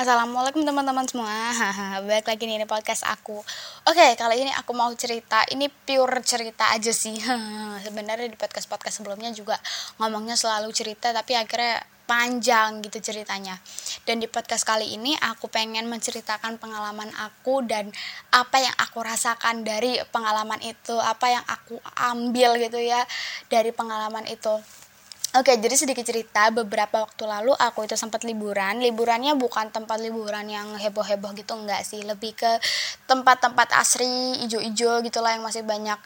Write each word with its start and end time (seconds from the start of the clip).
Assalamualaikum 0.00 0.64
teman-teman 0.64 1.04
semua. 1.04 1.28
Balik 2.08 2.32
lagi 2.32 2.48
nih 2.48 2.64
di 2.64 2.64
podcast 2.64 3.04
aku. 3.04 3.36
Oke 3.84 4.16
kali 4.16 4.48
ini 4.48 4.52
aku 4.56 4.72
mau 4.72 4.88
cerita. 4.96 5.44
Ini 5.44 5.68
pure 5.68 6.24
cerita 6.24 6.72
aja 6.72 6.88
sih. 6.88 7.20
Sebenarnya 7.84 8.24
di 8.24 8.32
podcast-podcast 8.32 9.04
sebelumnya 9.04 9.28
juga 9.36 9.60
Ngomongnya 10.00 10.40
selalu 10.40 10.72
cerita 10.72 11.12
Tapi 11.12 11.36
akhirnya 11.36 11.84
panjang 12.08 12.80
gitu 12.80 13.12
ceritanya. 13.12 13.60
Dan 14.08 14.24
di 14.24 14.28
podcast 14.32 14.64
kali 14.64 14.88
ini 14.88 15.12
aku 15.20 15.52
pengen 15.52 15.84
menceritakan 15.92 16.56
pengalaman 16.56 17.12
aku 17.20 17.60
Dan 17.60 17.92
apa 18.32 18.56
yang 18.56 18.72
aku 18.80 19.04
rasakan 19.04 19.68
dari 19.68 20.00
pengalaman 20.08 20.64
itu 20.64 20.96
Apa 20.96 21.28
yang 21.28 21.44
aku 21.44 21.76
ambil 22.08 22.56
gitu 22.56 22.80
ya 22.80 23.04
Dari 23.52 23.68
pengalaman 23.68 24.24
itu 24.32 24.64
Oke, 25.30 25.54
jadi 25.62 25.78
sedikit 25.78 26.02
cerita, 26.02 26.50
beberapa 26.50 27.06
waktu 27.06 27.22
lalu 27.22 27.54
aku 27.54 27.86
itu 27.86 27.94
sempat 27.94 28.26
liburan. 28.26 28.82
Liburannya 28.82 29.38
bukan 29.38 29.70
tempat 29.70 30.02
liburan 30.02 30.50
yang 30.50 30.74
heboh-heboh 30.74 31.30
gitu, 31.38 31.54
enggak 31.54 31.86
sih. 31.86 32.02
Lebih 32.02 32.34
ke 32.34 32.58
tempat-tempat 33.06 33.70
asri, 33.78 34.42
ijo-ijo 34.42 34.98
gitulah 35.06 35.30
yang 35.30 35.46
masih 35.46 35.62
banyak 35.62 36.02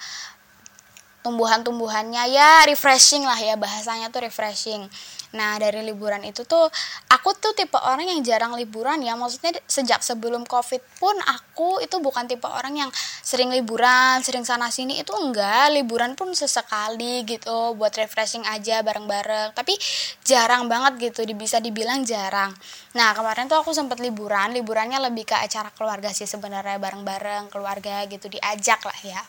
tumbuhan-tumbuhannya 1.24 2.36
ya 2.36 2.68
refreshing 2.68 3.24
lah 3.24 3.40
ya 3.40 3.56
bahasanya 3.56 4.12
tuh 4.12 4.28
refreshing 4.28 4.84
Nah 5.34 5.58
dari 5.58 5.82
liburan 5.82 6.22
itu 6.22 6.46
tuh 6.46 6.70
aku 7.10 7.34
tuh 7.36 7.52
tipe 7.52 7.76
orang 7.76 8.06
yang 8.06 8.22
jarang 8.22 8.54
liburan 8.54 9.02
ya. 9.02 9.18
Maksudnya 9.18 9.58
sejak 9.66 10.00
sebelum 10.00 10.46
covid 10.46 10.80
pun 11.02 11.14
aku 11.26 11.82
itu 11.82 11.98
bukan 11.98 12.30
tipe 12.30 12.46
orang 12.46 12.74
yang 12.86 12.90
sering 13.20 13.50
liburan 13.50 14.22
sering 14.22 14.46
sana 14.46 14.70
sini 14.70 15.02
itu 15.02 15.10
enggak 15.10 15.74
liburan 15.74 16.14
pun 16.14 16.30
sesekali 16.32 17.26
gitu 17.26 17.74
buat 17.74 17.92
refreshing 17.98 18.46
aja 18.46 18.80
bareng-bareng. 18.86 19.52
Tapi 19.52 19.74
jarang 20.22 20.70
banget 20.70 21.12
gitu 21.12 21.26
bisa 21.34 21.58
dibilang 21.58 22.06
jarang. 22.06 22.54
Nah 22.94 23.10
kemarin 23.12 23.50
tuh 23.50 23.58
aku 23.58 23.74
sempat 23.74 23.98
liburan. 23.98 24.54
Liburannya 24.54 25.02
lebih 25.02 25.26
ke 25.26 25.36
acara 25.36 25.74
keluarga 25.74 26.14
sih 26.14 26.30
sebenarnya 26.30 26.78
bareng-bareng 26.78 27.50
keluarga 27.50 28.06
gitu 28.06 28.30
diajak 28.30 28.80
lah 28.86 28.98
ya 29.02 29.22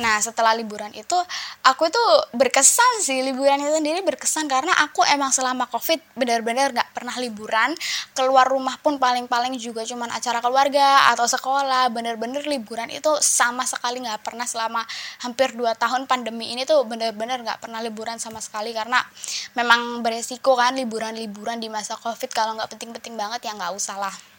Nah 0.00 0.16
setelah 0.24 0.56
liburan 0.56 0.88
itu 0.96 1.18
aku 1.60 1.92
itu 1.92 2.04
berkesan 2.32 3.04
sih 3.04 3.20
liburan 3.20 3.60
itu 3.60 3.76
sendiri 3.76 4.00
berkesan 4.00 4.48
karena 4.48 4.72
aku 4.80 5.04
emang 5.04 5.28
selama 5.28 5.68
covid 5.68 6.00
benar-benar 6.16 6.72
nggak 6.72 6.96
pernah 6.96 7.12
liburan. 7.20 7.76
Keluar 8.16 8.48
rumah 8.48 8.80
pun 8.80 8.96
paling-paling 8.96 9.52
juga 9.60 9.84
cuman 9.84 10.08
acara 10.08 10.40
keluarga 10.40 11.12
atau 11.12 11.28
sekolah. 11.28 11.92
Bener-bener 11.92 12.40
liburan 12.48 12.88
itu 12.88 13.12
sama 13.20 13.68
sekali 13.68 14.00
nggak 14.00 14.24
pernah 14.24 14.48
selama 14.48 14.80
hampir 15.20 15.52
2 15.52 15.76
tahun 15.76 16.08
pandemi 16.08 16.56
ini 16.56 16.64
tuh 16.64 16.88
bener-bener 16.88 17.44
nggak 17.44 17.60
pernah 17.60 17.84
liburan 17.84 18.16
sama 18.16 18.40
sekali 18.40 18.72
karena 18.72 19.04
memang 19.52 20.00
beresiko 20.00 20.56
kan 20.56 20.72
liburan-liburan 20.72 21.60
di 21.60 21.68
masa 21.68 22.00
covid. 22.00 22.32
Kalau 22.32 22.56
nggak 22.56 22.72
penting-penting 22.72 23.12
banget 23.20 23.44
ya 23.44 23.52
nggak 23.52 23.76
usah 23.76 24.00
lah 24.00 24.31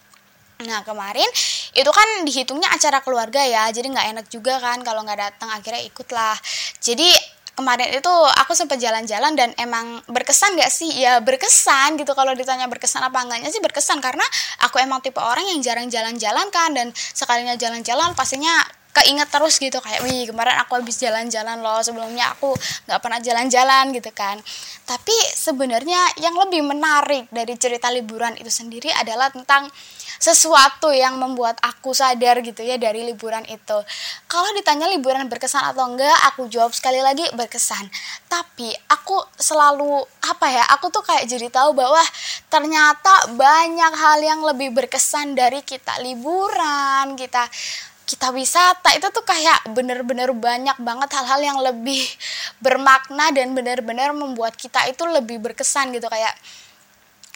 Nah 0.66 0.81
kemarin 0.88 1.28
itu 1.73 1.92
kan 1.92 2.08
dihitungnya 2.23 2.69
acara 2.69 3.02
keluarga 3.02 3.42
ya 3.42 3.69
jadi 3.73 3.89
nggak 3.89 4.08
enak 4.17 4.25
juga 4.30 4.61
kan 4.61 4.81
kalau 4.81 5.03
nggak 5.03 5.19
datang 5.19 5.50
akhirnya 5.52 5.83
ikutlah. 5.86 6.36
Jadi 6.80 7.09
kemarin 7.53 7.94
itu 7.94 8.14
aku 8.42 8.58
sempat 8.58 8.81
jalan-jalan 8.81 9.38
dan 9.38 9.53
emang 9.61 10.02
berkesan 10.09 10.58
gak 10.58 10.73
sih? 10.73 10.89
Ya 10.89 11.22
berkesan 11.22 12.02
gitu 12.02 12.17
kalau 12.17 12.34
ditanya 12.34 12.66
berkesan 12.66 13.06
apa 13.06 13.22
enggaknya 13.22 13.50
sih 13.53 13.61
berkesan 13.61 14.02
karena 14.02 14.25
aku 14.66 14.81
emang 14.81 15.00
tipe 15.06 15.22
orang 15.22 15.45
yang 15.45 15.61
jarang 15.61 15.88
jalan-jalan 15.88 16.50
kan 16.50 16.73
dan 16.73 16.89
sekalinya 16.94 17.53
jalan-jalan 17.53 18.17
pastinya 18.17 18.66
keinget 18.94 19.30
terus 19.34 19.58
gitu 19.58 19.82
kayak 19.82 20.06
wih 20.06 20.30
kemarin 20.30 20.56
aku 20.62 20.78
habis 20.78 21.02
jalan-jalan 21.02 21.60
loh 21.60 21.82
sebelumnya 21.82 22.30
aku 22.38 22.54
nggak 22.86 23.00
pernah 23.02 23.20
jalan-jalan 23.20 23.90
gitu 23.92 24.14
kan 24.14 24.38
tapi 24.86 25.16
sebenarnya 25.34 26.22
yang 26.22 26.38
lebih 26.38 26.62
menarik 26.62 27.26
dari 27.34 27.58
cerita 27.58 27.90
liburan 27.90 28.38
itu 28.38 28.54
sendiri 28.54 28.94
adalah 28.94 29.34
tentang 29.34 29.68
sesuatu 30.24 30.88
yang 30.96 31.20
membuat 31.20 31.60
aku 31.60 31.92
sadar 31.92 32.40
gitu 32.40 32.64
ya 32.64 32.80
dari 32.80 33.04
liburan 33.04 33.44
itu. 33.44 33.76
Kalau 34.32 34.50
ditanya 34.56 34.88
liburan 34.88 35.28
berkesan 35.28 35.76
atau 35.76 35.84
enggak, 35.92 36.16
aku 36.32 36.48
jawab 36.48 36.72
sekali 36.72 37.03
lagi 37.03 37.28
berkesan. 37.36 37.92
Tapi 38.32 38.72
aku 38.88 39.20
selalu 39.36 40.00
apa 40.24 40.48
ya? 40.48 40.64
Aku 40.80 40.88
tuh 40.96 41.03
kayak 41.03 41.28
jadi 41.28 41.52
tahu 41.52 41.76
bahwa 41.76 42.00
ternyata 42.48 43.36
banyak 43.36 43.94
hal 44.00 44.20
yang 44.24 44.40
lebih 44.48 44.72
berkesan 44.72 45.36
dari 45.36 45.59
kita 45.59 46.00
liburan, 46.00 47.20
kita 47.20 47.44
kita 48.13 48.29
wisata 48.29 48.94
itu 48.94 49.09
tuh 49.09 49.25
kayak 49.25 49.74
bener-bener 49.74 50.29
banyak 50.38 50.78
banget 50.78 51.09
hal-hal 51.18 51.41
yang 51.41 51.57
lebih 51.57 52.06
bermakna 52.62 53.34
dan 53.34 53.57
bener-bener 53.57 54.13
membuat 54.13 54.53
kita 54.53 54.85
itu 54.85 55.01
lebih 55.09 55.41
berkesan 55.41 55.90
gitu 55.97 56.06
kayak 56.06 56.38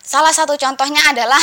salah 0.06 0.30
satu 0.30 0.54
contohnya 0.54 1.02
adalah 1.10 1.42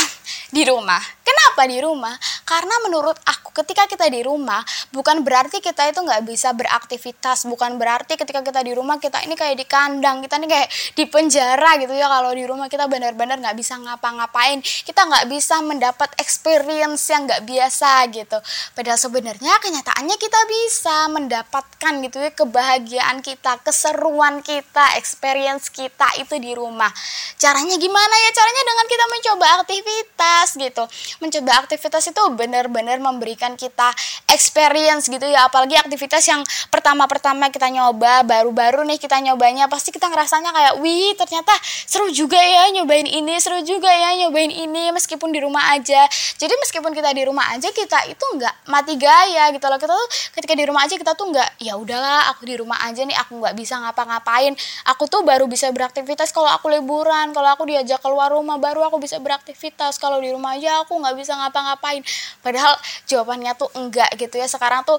di 0.55 0.63
rumah. 0.63 1.03
Kenapa 1.25 1.65
di 1.65 1.81
rumah? 1.81 2.13
Karena 2.45 2.77
menurut 2.85 3.17
aku 3.25 3.49
ketika 3.49 3.89
kita 3.89 4.05
di 4.13 4.21
rumah 4.21 4.61
bukan 4.93 5.25
berarti 5.25 5.57
kita 5.57 5.89
itu 5.89 5.97
nggak 5.97 6.21
bisa 6.21 6.53
beraktivitas, 6.53 7.49
bukan 7.49 7.81
berarti 7.81 8.13
ketika 8.13 8.45
kita 8.45 8.61
di 8.61 8.77
rumah 8.77 9.01
kita 9.01 9.25
ini 9.25 9.33
kayak 9.33 9.57
di 9.57 9.65
kandang, 9.65 10.21
kita 10.21 10.37
ini 10.37 10.45
kayak 10.45 10.69
di 10.93 11.09
penjara 11.09 11.81
gitu 11.81 11.97
ya. 11.97 12.05
Kalau 12.05 12.29
di 12.29 12.45
rumah 12.45 12.69
kita 12.69 12.85
benar-benar 12.85 13.41
nggak 13.41 13.57
bisa 13.57 13.73
ngapa-ngapain, 13.73 14.61
kita 14.61 15.01
nggak 15.01 15.25
bisa 15.25 15.65
mendapat 15.65 16.13
experience 16.21 17.09
yang 17.09 17.25
nggak 17.25 17.41
biasa 17.41 18.05
gitu. 18.13 18.37
Padahal 18.77 18.99
sebenarnya 19.01 19.53
kenyataannya 19.65 20.17
kita 20.21 20.41
bisa 20.45 21.09
mendapatkan 21.09 21.93
gitu 22.05 22.21
ya 22.21 22.31
kebahagiaan 22.37 23.25
kita, 23.25 23.65
keseruan 23.65 24.45
kita, 24.45 24.93
experience 25.01 25.73
kita 25.73 26.05
itu 26.21 26.37
di 26.37 26.53
rumah. 26.53 26.93
Caranya 27.41 27.81
gimana 27.81 28.13
ya? 28.13 28.29
Caranya 28.29 28.63
dengan 28.69 28.85
kita 28.85 29.05
mencoba 29.09 29.45
aktivitas 29.65 30.47
gitu 30.61 30.85
mencoba 31.19 31.65
aktivitas 31.65 32.11
itu 32.11 32.23
benar-benar 32.35 32.97
memberikan 32.99 33.55
kita 33.55 33.91
experience 34.31 35.07
gitu 35.07 35.23
ya. 35.25 35.47
Apalagi 35.47 35.77
aktivitas 35.79 36.23
yang 36.27 36.41
pertama-pertama 36.69 37.49
kita 37.49 37.69
nyoba 37.71 38.25
baru-baru 38.27 38.83
nih 38.87 38.99
kita 38.99 39.19
nyobanya 39.23 39.69
pasti 39.71 39.93
kita 39.93 40.09
ngerasanya 40.11 40.51
kayak 40.51 40.73
wih 40.81 41.13
ternyata 41.15 41.53
seru 41.87 42.11
juga 42.11 42.37
ya 42.39 42.69
nyobain 42.75 43.07
ini 43.07 43.37
seru 43.39 43.61
juga 43.63 43.87
ya 43.87 44.25
nyobain 44.25 44.51
ini 44.51 44.91
meskipun 44.91 45.31
di 45.31 45.39
rumah 45.39 45.75
aja. 45.75 46.07
Jadi 46.35 46.53
meskipun 46.61 46.91
kita 46.91 47.11
di 47.15 47.23
rumah 47.23 47.53
aja 47.55 47.69
kita 47.71 48.09
itu 48.11 48.25
nggak 48.35 48.67
mati 48.67 48.99
gaya 48.99 49.51
gitu 49.53 49.65
loh. 49.67 49.79
Kita 49.79 49.93
tuh 49.93 50.09
ketika 50.39 50.53
di 50.57 50.63
rumah 50.67 50.83
aja 50.83 50.95
kita 50.97 51.13
tuh 51.13 51.31
nggak 51.31 51.49
ya 51.61 51.79
udahlah 51.79 52.33
aku 52.35 52.47
di 52.47 52.55
rumah 52.59 52.79
aja 52.83 53.05
nih 53.05 53.15
aku 53.15 53.39
nggak 53.39 53.55
bisa 53.55 53.79
ngapa-ngapain. 53.79 54.53
Aku 54.91 55.07
tuh 55.07 55.21
baru 55.23 55.47
bisa 55.47 55.69
beraktivitas 55.71 56.33
kalau 56.35 56.49
aku 56.51 56.67
liburan 56.71 57.31
kalau 57.31 57.49
aku 57.53 57.63
diajak 57.69 58.01
keluar 58.01 58.31
rumah 58.33 58.57
baru 58.59 58.87
aku 58.87 58.99
bisa 58.99 59.21
beraktivitas. 59.21 59.97
Kalau 60.01 60.19
di 60.19 60.33
rumah 60.33 60.57
aja 60.57 60.83
aku 60.83 60.97
nggak 61.05 61.17
bisa 61.21 61.37
ngapa-ngapain. 61.37 62.01
Padahal 62.41 62.73
jawabannya 63.05 63.53
tuh 63.53 63.69
enggak 63.77 64.09
gitu 64.17 64.41
ya. 64.41 64.49
Sekarang 64.49 64.81
tuh 64.81 64.97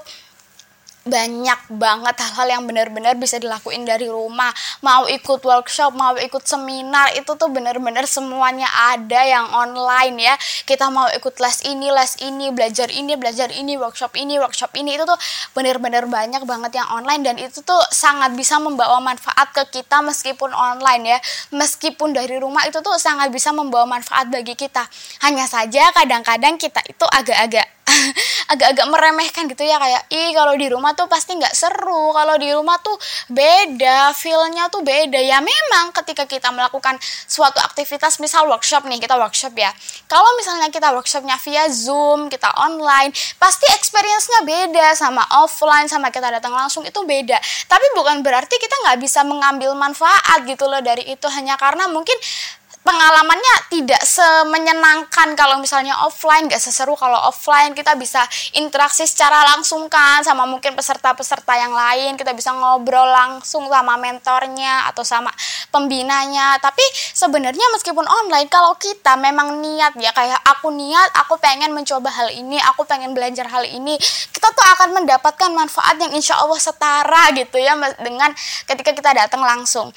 banyak 1.06 1.70
banget 1.70 2.18
hal-hal 2.18 2.58
yang 2.58 2.62
benar-benar 2.66 3.14
bisa 3.14 3.38
dilakuin 3.38 3.86
dari 3.86 4.10
rumah. 4.10 4.50
Mau 4.82 5.06
ikut 5.06 5.40
workshop 5.40 5.94
mau 5.94 6.18
ikut 6.18 6.42
seminar 6.42 7.14
itu 7.14 7.30
tuh 7.38 7.46
benar-benar 7.46 8.04
semuanya 8.10 8.66
ada 8.90 9.22
yang 9.22 9.46
online 9.54 10.18
ya. 10.18 10.34
Kita 10.66 10.90
mau 10.90 11.06
ikut 11.14 11.38
les 11.38 11.62
ini 11.70 11.88
les 11.94 12.12
ini 12.26 12.50
belajar 12.50 12.90
ini 12.90 13.14
belajar 13.14 13.48
ini 13.54 13.78
workshop 13.78 14.18
ini 14.18 14.36
workshop 14.42 14.74
ini. 14.74 14.98
Itu 14.98 15.06
tuh 15.06 15.18
benar-benar 15.54 16.10
banyak 16.10 16.42
banget 16.42 16.82
yang 16.82 16.90
online 16.90 17.22
dan 17.22 17.38
itu 17.38 17.62
tuh 17.62 17.80
sangat 17.94 18.34
bisa 18.34 18.58
membawa 18.58 18.98
manfaat 18.98 19.54
ke 19.54 19.80
kita 19.80 20.02
meskipun 20.02 20.50
online 20.50 21.16
ya. 21.16 21.18
Meskipun 21.54 22.10
dari 22.10 22.42
rumah 22.42 22.66
itu 22.66 22.82
tuh 22.82 22.98
sangat 22.98 23.30
bisa 23.30 23.54
membawa 23.54 23.86
manfaat 23.86 24.26
bagi 24.26 24.58
kita. 24.58 24.82
Hanya 25.22 25.46
saja 25.46 25.94
kadang-kadang 25.94 26.58
kita 26.58 26.82
itu 26.90 27.06
agak-agak 27.06 27.76
agak-agak 28.52 28.86
meremehkan 28.90 29.46
gitu 29.46 29.62
ya 29.62 29.78
kayak 29.78 30.02
ih 30.10 30.34
kalau 30.34 30.54
di 30.58 30.66
rumah 30.66 30.92
tuh 30.96 31.06
pasti 31.06 31.36
nggak 31.36 31.52
seru. 31.52 32.10
Kalau 32.16 32.34
di 32.40 32.48
rumah 32.50 32.80
tuh 32.80 32.96
beda 33.28 34.16
feelnya 34.16 34.72
tuh 34.72 34.80
beda. 34.80 35.20
Ya 35.20 35.38
memang 35.44 35.92
ketika 35.92 36.24
kita 36.24 36.48
melakukan 36.50 36.96
suatu 37.28 37.60
aktivitas 37.60 38.18
misal 38.18 38.48
workshop 38.48 38.88
nih 38.88 38.98
kita 38.98 39.14
workshop 39.20 39.52
ya. 39.54 39.70
Kalau 40.08 40.26
misalnya 40.40 40.72
kita 40.72 40.90
workshopnya 40.96 41.36
via 41.44 41.68
zoom 41.68 42.32
kita 42.32 42.48
online 42.56 43.12
pasti 43.36 43.68
experience-nya 43.76 44.40
beda 44.42 44.96
sama 44.96 45.22
offline 45.44 45.86
sama 45.86 46.08
kita 46.08 46.32
datang 46.32 46.56
langsung 46.56 46.82
itu 46.82 46.98
beda. 47.04 47.36
Tapi 47.68 47.86
bukan 47.94 48.24
berarti 48.24 48.56
kita 48.56 48.74
nggak 48.88 48.98
bisa 49.04 49.20
mengambil 49.22 49.76
manfaat 49.76 50.42
gitu 50.48 50.64
loh 50.66 50.80
dari 50.80 51.04
itu. 51.06 51.28
Hanya 51.28 51.60
karena 51.60 51.86
mungkin 51.92 52.16
pengalamannya 52.86 53.54
tidak 53.74 53.98
semenyenangkan 54.06 55.34
kalau 55.34 55.58
misalnya 55.58 55.98
offline 56.06 56.46
gak 56.46 56.62
seseru 56.62 56.94
kalau 56.94 57.18
offline. 57.26 57.74
Kita 57.74 57.98
bisa 57.98 58.22
interaksi 58.54 59.02
secara 59.04 59.42
langsung 59.42 59.90
kan 59.90 60.22
sama 60.22 60.46
mungkin 60.46 60.78
peserta-peserta 60.78 61.58
yang 61.58 61.74
lain. 61.74 62.14
Kita 62.14 62.30
bisa 62.30 62.54
ngobrol 62.54 63.10
langsung 63.10 63.66
sama 63.66 63.98
mentornya 63.98 64.86
atau 64.94 65.02
sama 65.02 65.34
pembinanya. 65.74 66.62
Tapi 66.62 66.86
sebenarnya 67.10 67.66
meskipun 67.74 68.06
online 68.06 68.46
kalau 68.46 68.78
kita 68.78 69.18
memang 69.18 69.58
niat 69.58 69.98
ya 69.98 70.14
kayak 70.14 70.38
aku 70.46 70.70
niat 70.70 71.10
aku 71.18 71.40
pengen 71.42 71.74
mencoba 71.74 72.12
hal 72.12 72.28
ini 72.30 72.60
aku 72.62 72.86
pengen 72.86 73.16
belajar 73.16 73.48
hal 73.50 73.64
ini 73.66 73.98
kita 74.30 74.48
tuh 74.52 74.66
akan 74.76 75.02
mendapatkan 75.02 75.50
manfaat 75.50 75.96
yang 75.98 76.12
insya 76.12 76.38
Allah 76.38 76.60
setara 76.60 77.32
gitu 77.34 77.58
ya 77.58 77.74
dengan 78.04 78.30
ketika 78.68 78.92
kita 78.94 79.10
datang 79.16 79.42
langsung 79.42 79.90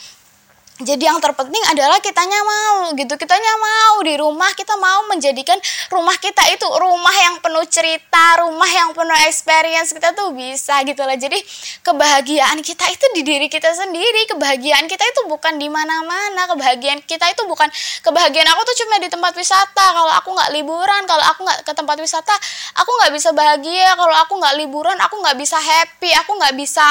jadi 0.80 1.12
yang 1.12 1.20
terpenting 1.20 1.60
adalah 1.68 2.00
kitanya 2.00 2.40
mau 2.40 2.96
gitu. 2.96 3.12
Kitanya 3.20 3.54
mau 3.60 4.00
di 4.00 4.16
rumah 4.16 4.48
kita 4.56 4.80
mau 4.80 5.12
menjadikan 5.12 5.60
rumah 5.92 6.16
kita 6.16 6.40
itu 6.56 6.64
rumah 6.80 7.12
yang 7.12 7.36
penuh 7.44 7.68
cerita 7.68 8.40
rumah 8.40 8.70
yang 8.72 8.96
penuh 8.96 9.20
experience 9.28 9.92
kita 9.92 10.16
tuh 10.16 10.31
bisa 10.31 10.80
gitu 10.88 11.04
lah 11.04 11.20
jadi 11.20 11.36
kebahagiaan 11.84 12.64
kita 12.64 12.88
itu 12.96 13.06
di 13.12 13.28
diri 13.28 13.52
kita 13.52 13.76
sendiri 13.76 14.31
kebahagiaan 14.31 14.88
kita 14.88 15.04
itu 15.04 15.28
bukan 15.28 15.60
di 15.60 15.68
mana-mana 15.68 16.48
kebahagiaan 16.48 17.04
kita 17.04 17.28
itu 17.28 17.44
bukan 17.44 17.68
kebahagiaan 18.00 18.48
aku 18.48 18.62
tuh 18.72 18.76
cuma 18.88 19.04
di 19.04 19.12
tempat 19.12 19.36
wisata. 19.36 19.86
Kalau 19.92 20.14
aku 20.16 20.31
nggak 20.31 20.52
liburan 20.56 21.04
kalau 21.04 21.28
aku 21.28 21.44
nggak 21.44 21.60
ke 21.68 21.74
tempat 21.76 22.00
wisata 22.00 22.36
aku 22.80 22.92
nggak 23.04 23.12
bisa 23.12 23.36
bahagia. 23.36 24.00
Kalau 24.00 24.16
aku 24.16 24.40
nggak 24.40 24.56
liburan 24.56 24.96
aku 24.96 25.20
nggak 25.20 25.36
bisa 25.36 25.60
happy 25.60 26.16
aku 26.16 26.40
nggak 26.40 26.56
bisa 26.56 26.88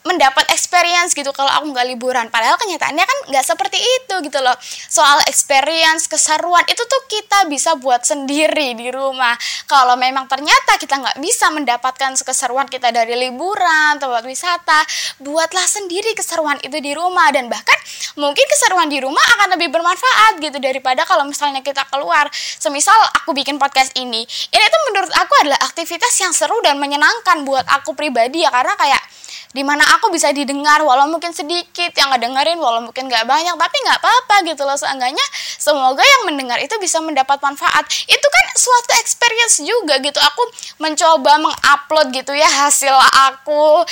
mendapat 0.00 0.48
experience 0.56 1.12
gitu 1.12 1.28
kalau 1.36 1.52
aku 1.52 1.76
nggak 1.76 1.86
liburan. 1.92 2.26
Padahal 2.32 2.56
kenyataannya 2.56 3.04
kan 3.04 3.18
nggak 3.28 3.44
seperti 3.44 3.76
itu 3.76 4.14
gitu 4.24 4.40
loh. 4.40 4.56
Soal 4.88 5.20
experience 5.28 6.08
keseruan 6.08 6.64
itu 6.72 6.80
tuh 6.80 7.02
kita 7.04 7.44
bisa 7.52 7.76
buat 7.76 8.00
sendiri 8.00 8.72
di 8.80 8.88
rumah. 8.88 9.36
Kalau 9.68 10.00
memang 10.00 10.24
ternyata 10.24 10.80
kita 10.80 10.96
nggak 11.04 11.18
bisa 11.20 11.52
mendapatkan 11.52 12.16
keseruan 12.16 12.64
kita 12.72 12.88
dari 12.88 13.12
liburan 13.28 14.00
tempat 14.00 14.24
wisata 14.24 14.80
buatlah 15.20 15.68
sendiri 15.68 16.16
keseruan 16.16 16.56
itu 16.64 16.80
di 16.80 16.96
rumah. 16.96 17.28
Dan 17.28 17.52
bahkan 17.52 17.76
mungkin 18.16 18.44
keseruan 18.48 18.88
di 18.88 19.04
rumah 19.04 19.22
akan 19.36 19.60
lebih 19.60 19.68
bermanfaat 19.68 20.40
gitu 20.40 20.56
daripada 20.56 21.04
kalau 21.04 21.28
misalnya 21.28 21.60
kita 21.60 21.84
keluar. 21.92 22.24
Semisal 22.32 22.96
aku 23.20 23.36
bikin 23.36 23.60
podcast 23.60 23.92
ini 24.00 24.24
ini 24.24 24.64
tuh 24.72 24.82
menurut 24.88 25.12
aku 25.12 25.32
adalah 25.44 25.60
aktivitas 25.68 26.12
yang 26.24 26.32
seru 26.32 26.56
dan 26.64 26.80
menyenangkan 26.80 27.44
buat 27.44 27.68
aku 27.68 27.92
pribadi 27.92 28.42
ya. 28.42 28.50
Karena 28.50 28.72
kayak 28.80 29.02
di 29.50 29.66
mana 29.66 29.82
aku 29.98 30.14
bisa 30.14 30.30
didengar 30.30 30.78
walau 30.86 31.10
mungkin 31.10 31.34
sedikit 31.34 31.90
yang 31.98 32.14
ngedengerin 32.14 32.54
walau 32.62 32.78
mungkin 32.86 33.10
nggak 33.10 33.26
banyak 33.26 33.54
tapi 33.58 33.76
nggak 33.82 33.98
apa-apa 33.98 34.36
gitu 34.46 34.62
loh. 34.62 34.78
Seenggaknya 34.78 35.26
semoga 35.58 36.02
yang 36.06 36.22
mendengar 36.30 36.62
itu 36.62 36.74
bisa 36.78 37.02
mendapat 37.02 37.42
manfaat. 37.42 37.82
Itu 38.06 38.26
kan 38.30 38.46
suatu 38.54 38.92
experience 39.02 39.56
juga 39.62 39.98
gitu. 39.98 40.18
Aku 40.22 40.42
mencoba 40.78 41.42
mengupload 41.42 42.14
gitu 42.14 42.30
ya 42.30 42.46
hasil 42.46 42.94
aku 43.34 43.82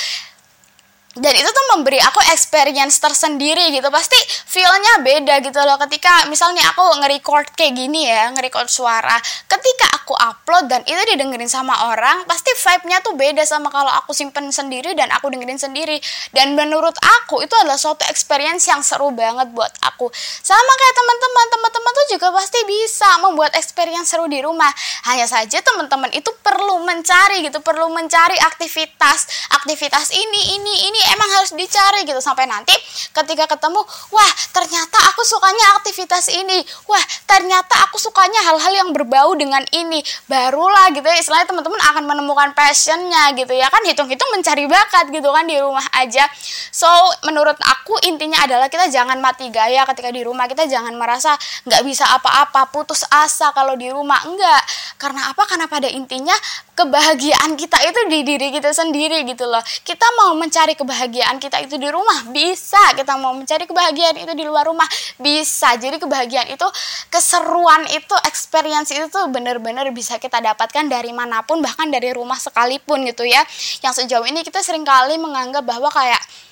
dan 1.19 1.33
itu 1.35 1.49
tuh 1.51 1.65
memberi 1.75 1.99
aku 1.99 2.23
experience 2.31 2.97
tersendiri 3.03 3.75
gitu. 3.75 3.91
Pasti 3.91 4.15
feelnya 4.47 5.03
beda 5.03 5.43
gitu 5.43 5.59
loh. 5.59 5.75
Ketika 5.75 6.25
misalnya 6.31 6.63
aku 6.71 6.81
nge-record 7.03 7.51
kayak 7.53 7.75
gini 7.75 8.07
ya 8.07 8.31
nge-record 8.31 8.71
suara. 8.71 9.19
Ketika 9.45 9.99
aku 9.99 10.15
upload 10.15 10.71
dan 10.71 10.81
itu 10.87 10.99
didengerin 11.13 11.51
sama 11.51 11.91
orang 11.91 12.23
pasti 12.25 12.55
vibe-nya 12.55 13.03
tuh 13.03 13.13
beda 13.19 13.43
sama 13.43 13.67
kalau 13.67 13.91
aku 13.99 14.15
simpen 14.15 14.47
sendiri 14.49 14.95
dan 14.95 15.11
aku 15.11 15.27
dengerin 15.27 15.59
sendiri. 15.59 15.99
Dan 16.31 16.55
menurut 16.55 16.95
aku 17.23 17.43
itu 17.43 17.53
adalah 17.59 17.77
suatu 17.77 18.07
experience 18.07 18.71
yang 18.71 18.79
seru 18.79 19.11
banget 19.11 19.51
buat 19.51 19.71
aku. 19.83 20.07
Sama 20.41 20.73
kayak 20.79 20.95
teman-teman. 20.95 21.45
Teman-teman 21.49 21.91
tuh 21.91 22.07
juga 22.15 22.27
pasti 22.31 22.59
bisa 22.63 23.09
membuat 23.19 23.51
experience 23.59 24.15
seru 24.15 24.31
di 24.31 24.39
rumah. 24.39 24.71
Hanya 25.11 25.27
saja 25.27 25.59
teman-teman 25.59 26.09
itu 26.15 26.31
perlu 26.39 26.79
mencari 26.87 27.43
gitu. 27.43 27.59
Perlu 27.59 27.91
mencari 27.91 28.39
aktivitas. 28.39 29.51
Aktivitas 29.59 30.15
ini 30.15 30.55
ini 30.55 30.73
ini 30.87 31.01
emang 31.15 31.29
harus 31.39 31.51
dicari 31.57 32.05
gitu. 32.05 32.21
Sampai 32.21 32.45
nanti 32.45 32.73
ketika 33.11 33.49
ketemu 33.49 33.81
wah 34.13 34.31
ternyata 34.53 34.97
aku 35.13 35.21
sukanya 35.25 35.81
aktivitas 35.81 36.29
ini. 36.31 36.61
Wah 36.85 37.03
ternyata 37.25 37.89
aku 37.89 37.97
sukanya 37.97 38.39
hal-hal 38.51 38.73
yang 38.85 38.89
berbau 38.93 39.33
dengan 39.33 39.65
ini. 39.73 40.01
Barulah 40.29 40.93
gitu 40.93 41.05
ya 41.05 41.17
istilahnya 41.17 41.49
teman-teman 41.49 41.81
akan 41.93 42.03
menemukan 42.05 42.49
passionnya 42.53 43.33
gitu 43.33 43.51
ya 43.57 43.67
kan. 43.67 43.81
Hitung-hitung 43.85 44.29
mencari 44.35 44.69
bakat 44.69 45.09
gitu 45.09 45.29
kan 45.33 45.45
di 45.49 45.57
rumah 45.57 45.85
aja. 45.97 46.29
So 46.69 46.87
menurut 47.25 47.57
aku 47.59 47.97
intinya 48.05 48.45
adalah 48.45 48.69
kita 48.69 48.87
jangan 48.93 49.17
mati 49.17 49.49
gaya 49.49 49.83
ketika 49.89 50.13
di 50.13 50.21
rumah. 50.21 50.45
Kita 50.45 50.69
jangan 50.69 50.93
merasa 50.93 51.33
nggak 51.65 51.81
bisa 51.83 52.05
apa-apa 52.13 52.69
putus 52.69 53.01
asa 53.09 53.49
kalau 53.51 53.73
di 53.73 53.89
rumah. 53.89 54.21
Enggak 54.29 54.61
karena 55.01 55.31
apa? 55.33 55.43
Karena 55.49 55.65
pada 55.65 55.89
intinya 55.89 56.35
kebahagiaan 56.77 57.59
kita 57.59 57.75
itu 57.83 57.99
di 58.07 58.19
diri 58.23 58.47
kita 58.55 58.71
sendiri 58.71 59.27
gitu 59.27 59.43
loh. 59.47 59.59
Kita 59.83 60.05
mau 60.19 60.31
mencari 60.37 60.75
kebahagiaan 60.75 60.88
kebahagiaan 60.89 61.37
kita 61.37 61.61
itu 61.61 61.77
di 61.77 61.85
rumah. 61.85 62.33
Bisa 62.33 62.81
kita 62.97 63.13
mau 63.21 63.37
mencari 63.37 63.69
kebahagiaan 63.69 64.17
itu 64.17 64.33
di 64.33 64.41
luar 64.41 64.65
rumah. 64.65 64.89
Bisa. 65.21 65.77
Jadi 65.77 66.01
kebahagiaan 66.01 66.49
itu 66.49 66.65
keseruan 67.13 67.85
itu 67.93 68.17
experience 68.25 68.89
itu 68.89 69.05
tuh 69.13 69.29
bener-bener 69.29 69.93
bisa 69.93 70.17
kita 70.17 70.41
dapatkan 70.41 70.89
dari 70.89 71.13
mana 71.13 71.45
pun 71.45 71.61
bahkan 71.61 71.85
dari 71.93 72.09
rumah 72.09 72.41
sekalipun 72.41 73.05
gitu 73.05 73.21
ya. 73.21 73.45
Yang 73.85 74.01
sejauh 74.01 74.25
ini 74.25 74.41
kita 74.41 74.65
sering 74.65 74.81
kali 74.81 75.21
menganggap 75.21 75.61
bahwa 75.61 75.93
kayak 75.93 76.48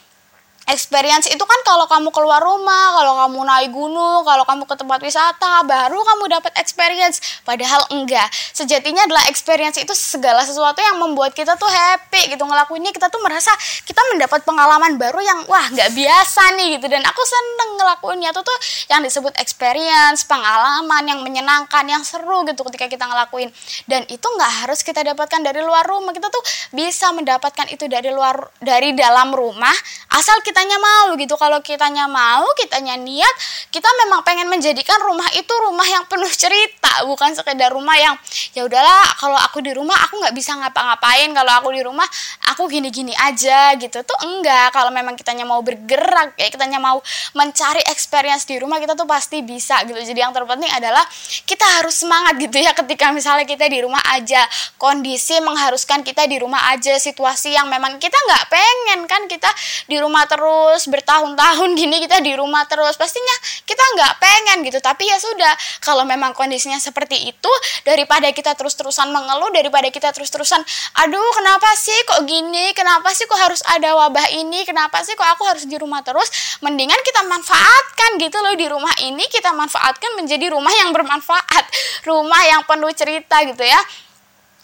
experience 0.67 1.31
itu 1.31 1.39
kan 1.39 1.59
kalau 1.63 1.87
kamu 1.87 2.11
keluar 2.11 2.43
rumah, 2.43 2.99
kalau 2.99 3.13
kamu 3.25 3.39
naik 3.47 3.71
gunung, 3.71 4.21
kalau 4.27 4.43
kamu 4.43 4.63
ke 4.67 4.75
tempat 4.75 4.99
wisata, 4.99 5.63
baru 5.63 5.99
kamu 6.03 6.23
dapat 6.39 6.53
experience. 6.59 7.23
Padahal 7.47 7.87
enggak. 7.95 8.27
Sejatinya 8.51 9.07
adalah 9.07 9.23
experience 9.31 9.79
itu 9.79 9.95
segala 9.95 10.43
sesuatu 10.43 10.83
yang 10.83 10.99
membuat 10.99 11.31
kita 11.31 11.55
tuh 11.55 11.71
happy 11.71 12.35
gitu 12.35 12.43
ngelakuinnya. 12.43 12.91
Kita 12.91 13.07
tuh 13.07 13.23
merasa 13.23 13.49
kita 13.87 14.03
mendapat 14.11 14.43
pengalaman 14.43 14.99
baru 14.99 15.23
yang 15.23 15.39
wah 15.47 15.71
nggak 15.71 15.95
biasa 15.95 16.43
nih 16.59 16.67
gitu. 16.77 16.91
Dan 16.91 17.03
aku 17.07 17.21
seneng 17.23 17.69
ngelakuinnya 17.79 18.35
tuh 18.35 18.43
tuh 18.43 18.57
yang 18.91 18.99
disebut 18.99 19.39
experience, 19.39 20.27
pengalaman 20.27 21.03
yang 21.07 21.19
menyenangkan, 21.23 21.87
yang 21.87 22.03
seru 22.03 22.43
gitu 22.43 22.67
ketika 22.67 22.91
kita 22.91 23.05
ngelakuin. 23.07 23.47
Dan 23.87 24.03
itu 24.11 24.27
nggak 24.27 24.67
harus 24.67 24.83
kita 24.83 24.99
dapatkan 24.99 25.39
dari 25.47 25.63
luar 25.63 25.87
rumah. 25.87 26.11
Kita 26.11 26.27
tuh 26.27 26.43
bisa 26.75 27.15
mendapatkan 27.15 27.71
itu 27.71 27.87
dari 27.87 28.11
luar 28.11 28.51
dari 28.59 28.91
dalam 28.91 29.31
rumah 29.31 29.73
asal 30.17 30.41
kita 30.41 30.56
kitanya 30.57 30.81
mau 30.81 31.13
gitu 31.13 31.37
kalau 31.37 31.61
kitanya 31.61 32.09
mau 32.09 32.41
kitanya 32.57 32.97
niat 32.97 33.29
kita 33.69 33.85
memang 34.01 34.25
pengen 34.25 34.49
menjadikan 34.49 34.97
rumah 35.05 35.29
itu 35.37 35.53
rumah 35.53 35.85
yang 35.85 36.01
penuh 36.09 36.33
cerita 36.33 37.05
bukan 37.05 37.37
sekedar 37.37 37.69
rumah 37.69 37.93
yang 37.93 38.17
ya 38.57 38.65
udahlah 38.65 39.05
kalau 39.21 39.37
aku 39.37 39.61
di 39.61 39.69
rumah 39.77 39.93
aku 40.01 40.17
nggak 40.17 40.33
bisa 40.33 40.57
ngapa-ngapain. 40.57 41.29
Kalau 41.35 41.51
aku 41.61 41.69
di 41.75 41.81
rumah 41.85 42.07
aku 42.49 42.65
gini-gini 42.65 43.13
aja 43.13 43.77
gitu. 43.77 44.01
Tuh 44.01 44.17
enggak. 44.25 44.73
Kalau 44.73 44.89
memang 44.89 45.13
kitanya 45.13 45.45
mau 45.45 45.61
bergerak 45.61 46.33
ya 46.39 46.49
kitanya 46.49 46.81
mau 46.81 46.97
mencari 47.37 47.85
experience 47.93 48.49
di 48.49 48.57
rumah 48.57 48.81
kita 48.81 48.97
tuh 48.97 49.05
pasti 49.05 49.45
bisa 49.45 49.85
gitu. 49.85 49.99
Jadi 49.99 50.25
yang 50.25 50.33
terpenting 50.33 50.71
adalah 50.73 51.05
kita 51.45 51.65
harus 51.77 52.01
semangat 52.01 52.39
gitu 52.41 52.57
ya 52.57 52.73
ketika 52.73 53.13
misalnya 53.13 53.45
kita 53.45 53.69
di 53.69 53.83
rumah 53.83 54.01
aja. 54.15 54.41
Kondisi 54.81 55.37
mengharuskan 55.43 56.01
kita 56.01 56.25
di 56.25 56.41
rumah 56.41 56.73
aja 56.73 56.97
situasi 56.97 57.53
yang 57.53 57.69
memang 57.69 58.01
kita 58.01 58.17
nggak 58.17 58.43
pengen 58.49 58.99
kan. 59.05 59.21
Kita 59.29 59.49
di 59.85 59.99
rumah 59.99 60.25
terus 60.25 60.46
terus 60.47 60.87
bertahun-tahun 60.87 61.75
gini 61.75 61.99
kita 62.07 62.23
di 62.23 62.31
rumah 62.39 62.63
terus. 62.71 62.95
Pastinya 62.95 63.35
kita 63.67 63.83
nggak 63.83 64.13
pengen 64.15 64.57
gitu. 64.63 64.79
Tapi 64.79 65.03
ya 65.03 65.19
sudah 65.19 65.51
kalau 65.83 66.07
memang 66.07 66.31
kondisinya 66.31 66.79
seperti 66.79 67.27
itu 67.27 67.51
daripada 67.83 68.31
kita 68.31 68.55
terus-terusan 68.55 69.11
mengeluh 69.11 69.51
daripada 69.51 69.91
kita 69.91 70.15
terus-terusan 70.15 70.63
aduh 71.03 71.29
kenapa 71.35 71.67
sih 71.75 71.99
kok 72.07 72.23
gini? 72.23 72.71
Kenapa 72.71 73.11
sih 73.11 73.27
kok 73.27 73.35
harus 73.35 73.59
ada 73.67 73.91
wabah 73.91 74.31
ini? 74.39 74.63
Kenapa 74.63 75.03
sih 75.03 75.19
kok 75.19 75.27
aku 75.27 75.43
harus 75.43 75.67
di 75.67 75.75
rumah 75.75 75.99
terus? 75.99 76.31
Mendingan 76.63 77.03
kita 77.03 77.27
manfaatkan 77.27 78.15
gitu 78.23 78.39
loh 78.39 78.55
di 78.55 78.71
rumah 78.71 78.95
ini 79.03 79.27
kita 79.27 79.51
manfaatkan 79.51 80.15
menjadi 80.15 80.47
rumah 80.55 80.71
yang 80.71 80.95
bermanfaat 80.95 81.65
rumah 82.09 82.39
yang 82.47 82.63
penuh 82.63 82.93
cerita 82.95 83.43
gitu 83.43 83.67
ya 83.67 83.79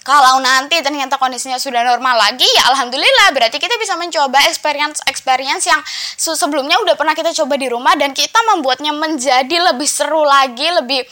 kalau 0.03 0.43
nanti 0.43 0.83
ternyata 0.83 1.15
kondisinya 1.15 1.55
sudah 1.55 1.79
normal 1.79 2.19
lagi 2.19 2.43
ya 2.43 2.67
alhamdulillah. 2.75 3.31
Berarti 3.31 3.55
kita 3.55 3.79
bisa 3.79 3.95
mencoba 3.95 4.43
experience 4.51 4.99
experience 5.07 5.63
yang 5.63 5.79
sebelumnya 6.19 6.75
udah 6.83 6.99
pernah 6.99 7.15
kita 7.15 7.31
coba 7.31 7.55
di 7.55 7.71
rumah 7.71 7.95
dan 7.95 8.11
kita 8.11 8.35
membuatnya 8.51 8.91
menjadi 8.91 9.71
lebih 9.71 9.87
seru 9.87 10.27
lagi 10.27 10.67
lebih 10.67 11.07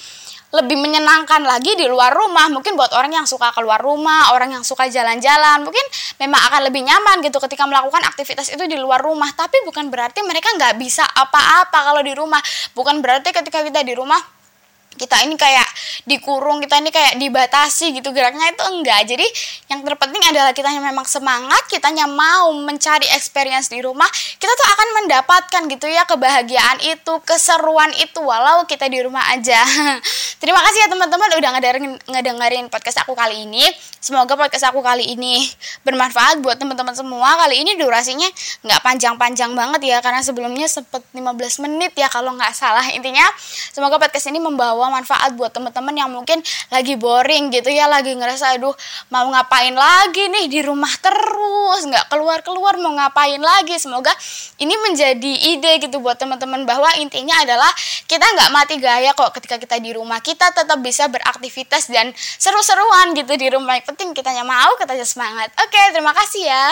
lebih 0.51 0.75
menyenangkan 0.75 1.48
lagi 1.48 1.79
di 1.79 1.88
luar 1.88 2.12
rumah. 2.12 2.51
Mungkin 2.51 2.75
buat 2.75 2.91
orang 2.91 3.24
yang 3.24 3.27
suka 3.27 3.55
keluar 3.55 3.79
rumah 3.79 4.36
orang 4.36 4.60
yang 4.60 4.63
suka 4.67 4.91
jalan-jalan 4.91 5.63
mungkin 5.63 5.83
memang 6.19 6.43
akan 6.51 6.67
lebih 6.67 6.83
nyaman 6.83 7.24
gitu 7.24 7.39
ketika 7.48 7.63
melakukan 7.63 8.03
aktivitas 8.03 8.51
itu 8.51 8.67
di 8.67 8.75
luar 8.75 9.00
rumah. 9.00 9.31
Tapi 9.31 9.63
bukan 9.63 9.88
berarti 9.88 10.19
mereka 10.27 10.51
nggak 10.51 10.75
bisa 10.75 11.07
apa-apa 11.07 11.79
kalau 11.95 12.03
di 12.03 12.12
rumah. 12.12 12.43
Bukan 12.75 13.00
berarti 13.00 13.31
ketika 13.31 13.63
kita 13.63 13.88
di 13.88 13.95
rumah 13.95 14.40
kita 14.95 15.24
ini 15.24 15.39
kayak 15.39 15.67
dikurung 16.03 16.60
kita 16.60 16.79
ini 16.83 16.91
kayak 16.91 17.17
dibatasi 17.17 17.95
gitu 17.95 18.12
geraknya 18.12 18.51
itu 18.51 18.63
enggak. 18.67 19.01
Jadi 19.07 19.27
yang 19.71 19.81
terpenting 19.83 20.24
adalah 20.27 20.51
kita 20.51 20.69
yang 20.71 20.83
memang 20.83 21.07
semangat 21.07 21.63
kitanya 21.71 22.05
mau 22.05 22.51
mencari 22.53 23.07
experience 23.15 23.71
di 23.71 23.79
rumah 23.79 24.07
kita 24.41 24.51
tuh 24.51 24.67
akan 24.74 24.88
mendapatkan 25.03 25.62
gitu 25.69 25.86
ya 25.88 26.03
kebahagiaan 26.03 26.77
itu 26.81 27.13
keseruan 27.24 27.93
itu 27.98 28.19
walau 28.19 28.65
kita 28.65 28.89
di 28.89 29.00
rumah 29.01 29.21
aja 29.31 29.62
terima 30.41 30.57
kasih 30.57 30.79
ya 30.81 30.88
teman-teman 30.89 31.29
udah 31.38 31.50
ngedengerin, 31.53 31.93
ngedengerin 32.10 32.65
podcast 32.74 33.05
aku 33.05 33.13
kali 33.13 33.45
ini. 33.45 33.62
Semoga 34.01 34.33
podcast 34.33 34.74
aku 34.74 34.81
kali 34.81 35.13
ini 35.13 35.45
bermanfaat 35.86 36.41
buat 36.41 36.57
teman-teman 36.57 36.98
semua. 36.98 37.38
Kali 37.38 37.62
ini 37.62 37.77
durasinya 37.77 38.25
nggak 38.65 38.81
panjang-panjang 38.81 39.53
banget 39.53 39.81
ya 39.86 39.98
karena 40.01 40.25
sebelumnya 40.25 40.65
sempet 40.65 41.05
15 41.13 41.62
menit 41.69 41.93
ya 41.93 42.10
kalau 42.10 42.33
nggak 42.33 42.57
salah 42.57 42.81
intinya. 42.89 43.21
Semoga 43.69 44.01
podcast 44.01 44.33
ini 44.33 44.41
membawa 44.41 44.89
manfaat 44.89 45.38
buat 45.38 45.53
teman-teman 45.53 45.93
yang 45.93 46.10
mungkin 46.10 46.41
lagi 46.74 46.98
boring 46.98 47.53
gitu 47.53 47.69
ya 47.69 47.86
lagi 47.86 48.17
ngerasa 48.17 48.57
aduh 48.57 48.74
mau 49.13 49.29
ngapain 49.29 49.77
lagi 49.77 50.25
nih 50.25 50.50
di 50.50 50.65
rumah 50.65 50.89
terus? 50.98 51.86
Nggak 51.86 52.10
keluar 52.10 52.41
keluar 52.41 52.74
mau 52.81 52.89
ngapain 52.98 53.38
lagi? 53.38 53.77
Semoga 53.77 54.10
ini 54.57 54.74
menjadi 54.89 55.33
ide 55.53 55.77
gitu 55.86 56.01
buat 56.01 56.17
teman-teman 56.17 56.65
bahwa 56.65 56.89
intinya 56.98 57.38
adalah 57.45 57.69
kita 58.10 58.25
nggak 58.25 58.50
mati 58.50 58.81
gaya 58.81 59.13
kok 59.13 59.29
ketika 59.38 59.62
kita 59.62 59.77
di 59.77 59.93
rumah 59.93 60.17
kita 60.31 60.55
tetap 60.55 60.79
bisa 60.79 61.11
beraktivitas 61.11 61.91
dan 61.91 62.15
seru-seruan 62.15 63.11
gitu 63.11 63.35
di 63.35 63.51
rumah. 63.51 63.75
Yang 63.75 63.91
penting 63.91 64.15
kitanya 64.15 64.47
mau 64.47 64.79
kita 64.79 64.95
semangat. 65.03 65.51
Oke 65.59 65.81
terima 65.91 66.15
kasih 66.15 66.47
ya 66.47 66.65